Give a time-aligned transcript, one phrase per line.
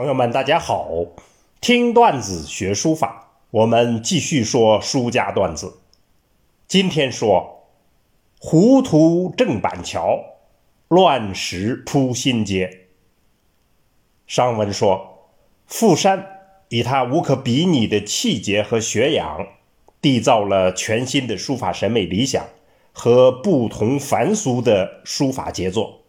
[0.00, 0.88] 朋友们，大家好！
[1.60, 5.80] 听段子学书法，我们继续说书家段子。
[6.66, 7.68] 今天说
[8.38, 10.24] 糊涂郑板桥，
[10.88, 12.86] 乱石铺新街。
[14.26, 15.28] 上文说，
[15.66, 16.26] 傅山
[16.70, 19.48] 以他无可比拟的气节和学养，
[20.00, 22.46] 缔造了全新的书法审美理想
[22.94, 26.00] 和不同凡俗的书法杰作，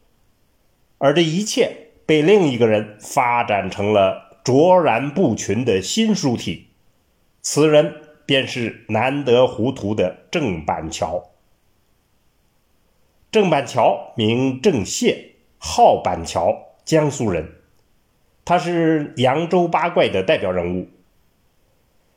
[0.97, 1.91] 而这一切。
[2.11, 6.67] 被另一个人发展成了卓然不群的新书体，
[7.41, 11.31] 此人便是难得糊涂的郑板桥。
[13.31, 15.16] 郑板桥名郑燮，
[15.57, 17.49] 号板桥，江苏人。
[18.43, 20.89] 他是扬州八怪的代表人物，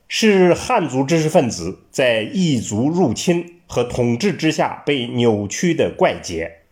[0.09, 6.64] 是汉族知识分子在异族入侵和统治之下被扭曲的怪杰。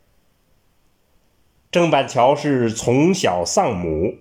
[1.72, 4.18] 郑板桥是从小丧母，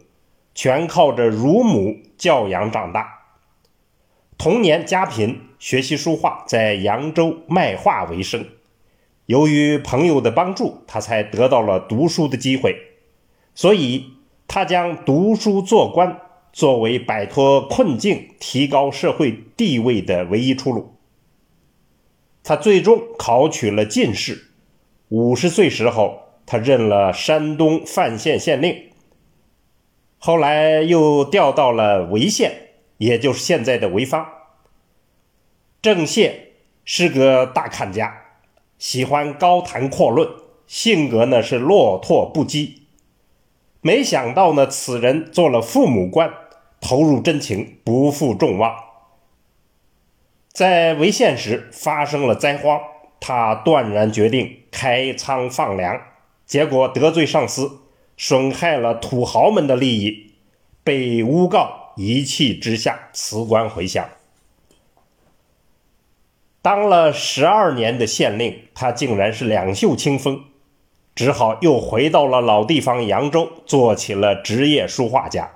[0.55, 3.25] 全靠着乳母教养长大。
[4.37, 8.47] 童年家贫，学习书画，在扬州卖画为生。
[9.25, 12.73] 由于朋友的帮助，他才得到了读书的机会。
[13.53, 14.13] 所以，
[14.47, 16.21] 他将读书做官
[16.53, 20.95] 作为摆脱困境、提高社会地位的唯一出路。
[22.45, 24.51] 他最终考取了进士。
[25.09, 26.20] 五十岁时候。
[26.51, 28.91] 他任了山东范县县令，
[30.17, 32.51] 后来又调到了潍县，
[32.97, 34.27] 也就是现在的潍坊。
[35.81, 36.33] 郑燮
[36.83, 38.23] 是个大看家，
[38.77, 40.27] 喜欢高谈阔论，
[40.67, 42.79] 性格呢是落拓不羁。
[43.79, 46.33] 没想到呢，此人做了父母官，
[46.81, 48.75] 投入真情，不负众望。
[50.51, 52.77] 在潍县时发生了灾荒，
[53.21, 55.97] 他断然决定开仓放粮。
[56.51, 57.79] 结果得罪上司，
[58.17, 60.33] 损害了土豪们的利益，
[60.83, 64.09] 被诬告，一气之下辞官回乡。
[66.61, 70.43] 当了十二年的县令，他竟然是两袖清风，
[71.15, 75.53] 只好又回到了老地方扬州，做起了职业书画家。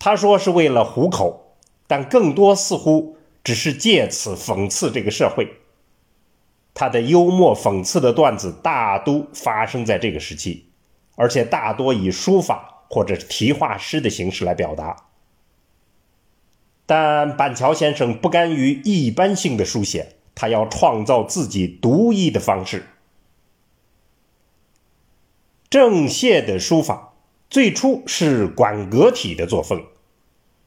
[0.00, 1.54] 他说是为了糊口，
[1.86, 5.48] 但更多似乎只是借此讽刺这个社会。
[6.76, 10.66] 他的幽默讽刺的段子大都发生在这个时期，
[11.14, 15.06] 而且大多以书法或者是题画诗的形式来表达。
[16.84, 22.86] 但板桥先生不甘于一般性的书写，他要创造自己独一的方式。
[25.70, 27.14] 郑燮的书法
[27.48, 29.84] 最初是馆阁体的作风，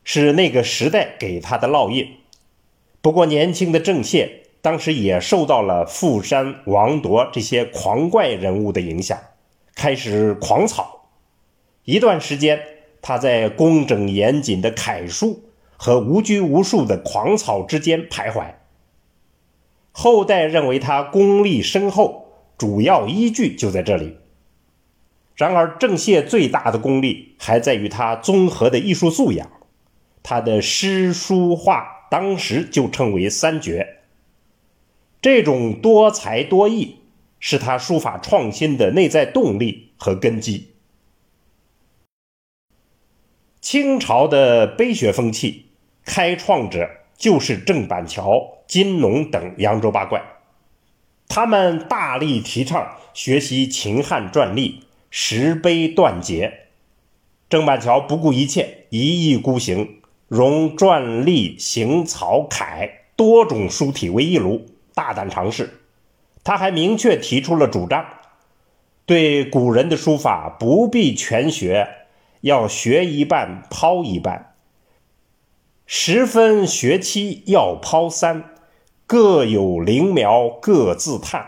[0.06, 2.16] 是那个时代给他的烙印。
[3.02, 4.47] 不过年轻的郑燮。
[4.68, 9.18] 当时也受到了傅山、王铎这些狂怪人物的影响，
[9.74, 11.08] 开始狂草。
[11.86, 12.60] 一段时间，
[13.02, 15.42] 他在工整严谨的楷书
[15.78, 18.56] 和无拘无束的狂草之间徘徊。
[19.94, 22.26] 后代认为他功力深厚，
[22.58, 24.18] 主要依据就在这里。
[25.38, 29.50] 然而，郑燮最大的功力还在于他综合的艺术素养，
[30.22, 33.94] 他的诗书画当时就称为三绝。
[35.30, 37.00] 这种多才多艺
[37.38, 40.70] 是他书法创新的内在动力和根基。
[43.60, 45.66] 清朝的碑学风气
[46.06, 50.24] 开创者就是郑板桥、金农等扬州八怪，
[51.28, 56.68] 他们大力提倡学习秦汉篆隶、石碑断节。
[57.50, 60.00] 郑板桥不顾一切，一意孤行，
[60.30, 64.66] 融篆隶、行草楷多种书体为一炉。
[64.98, 65.80] 大胆尝试，
[66.44, 68.04] 他还明确提出了主张：
[69.06, 72.08] 对古人的书法不必全学，
[72.42, 74.56] 要学一半抛一半，
[75.86, 78.56] 十分学七要抛三，
[79.06, 81.46] 各有灵苗各自探，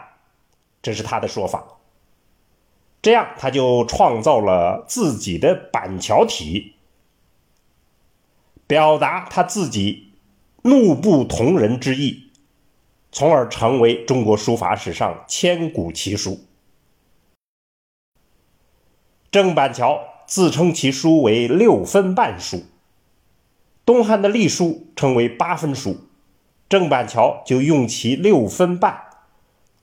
[0.84, 1.80] 这是他的说法。
[3.01, 6.75] 这样他就创造了自己的板桥体，
[8.68, 10.12] 表达他自己
[10.62, 12.29] 怒不同人之意。
[13.12, 16.40] 从而成为中国书法史上千古奇书。
[19.32, 22.64] 郑板桥自称其书为六分半书，
[23.86, 25.98] 东汉的隶书称为八分书，
[26.68, 29.00] 郑板桥就用其六分半，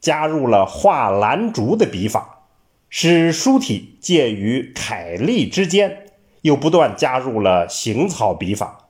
[0.00, 2.44] 加入了画兰竹的笔法，
[2.88, 6.06] 使书体介于楷隶之间，
[6.42, 8.85] 又不断加入了行草笔法。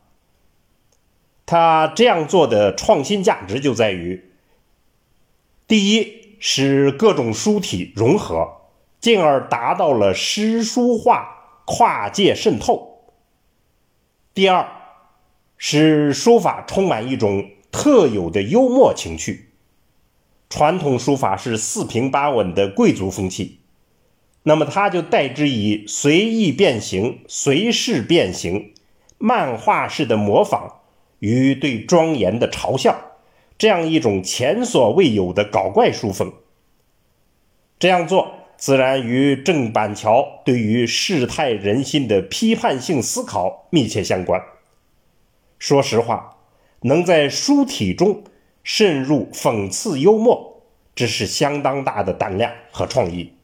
[1.47, 4.31] 他这样做的创新价值就在于：
[5.69, 8.63] 第一，使各种书体融合，
[9.01, 13.05] 进而达到了诗书画跨界渗透；
[14.35, 14.69] 第二，
[15.57, 19.51] 使书法充满一种特有的幽默情趣。
[20.49, 23.61] 传统书法是四平八稳的贵族风气，
[24.43, 28.73] 那么它就代之以随意变形、随势变形、
[29.19, 30.76] 漫画式的模仿
[31.19, 33.19] 与对庄严的嘲笑，
[33.59, 36.33] 这样一种前所未有的搞怪书风。
[37.79, 44.43] 这样做自然与郑板桥对于世态人心的批判性思考密切相关。
[45.59, 46.39] 说实话，
[46.83, 48.25] 能在书体中。
[48.69, 50.61] 渗入讽刺幽默，
[50.93, 53.35] 这是相当大的胆量和创意。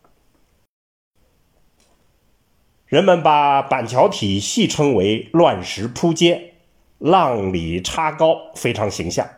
[2.87, 6.52] 人们把板桥体戏称为“乱石铺街”、
[7.03, 9.29] “浪里插高”，非常形象。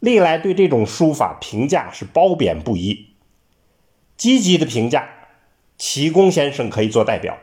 [0.00, 3.14] 历来对这种书法评价是褒贬不一。
[4.16, 5.08] 积极的评价，
[5.78, 7.38] 启功先生可以做代表，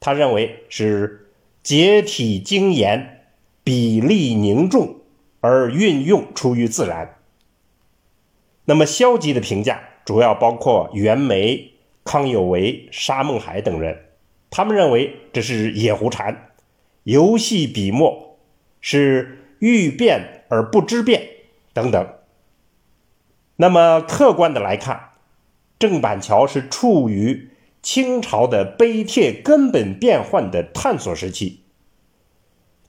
[0.00, 1.30] 他认为是
[1.62, 3.26] 结体精严，
[3.62, 5.00] 比例凝重。
[5.46, 7.16] 而运用出于自然。
[8.64, 14.06] 那么消极的评价主要包括袁枚、康有为、沙孟海等人，
[14.48, 16.53] 他们认为这是野狐禅、
[17.04, 18.38] 游戏笔墨，
[18.80, 21.28] 是欲变而不知变
[21.72, 22.14] 等等。
[23.56, 25.10] 那么客观的来看，
[25.78, 27.50] 郑板桥是处于
[27.82, 31.60] 清朝的碑帖根本变换的探索时期。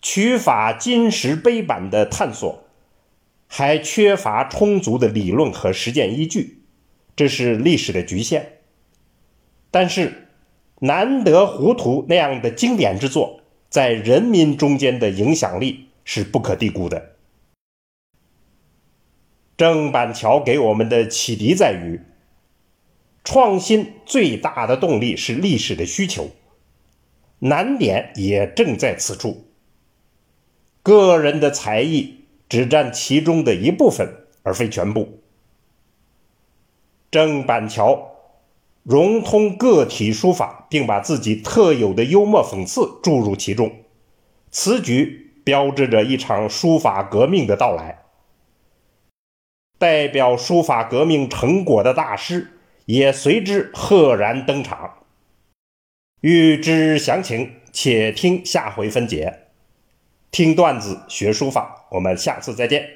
[0.01, 2.63] 取法金石碑版的探索，
[3.47, 6.61] 还缺乏充足的理论和实践依据，
[7.15, 8.59] 这是历史的局限。
[9.71, 10.29] 但是，
[10.79, 13.41] 难得糊涂那样的经典之作，
[13.75, 17.17] 在人民中间的影响力是不可低估的。
[19.57, 21.99] 郑板桥给我们的启迪在于，
[23.25, 26.29] 创新最大的动力是历史的需求，
[27.39, 29.45] 难点也正在此处。
[30.81, 35.19] 个人的才艺只占其中的一部分，而非全部。
[37.11, 38.14] 郑板桥
[38.85, 43.79] 融通个体书法，并把自己特有的幽默讽刺注入其中，
[44.51, 48.03] 此举标志着一场书法革命的到来。
[49.79, 54.99] 代表书法革命成果的大师也随之赫然登场。
[56.21, 59.47] 欲知详情，且听下回分解。
[60.29, 62.87] 听段子学书法，我们下次再见。